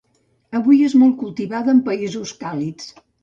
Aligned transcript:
Avui 0.59 0.79
és 0.85 0.95
molt 1.01 1.13
cultivada 1.19 1.73
en 1.75 1.83
països 1.91 2.35
càlids. 2.45 2.89